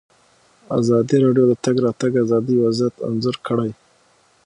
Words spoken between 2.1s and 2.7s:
ازادي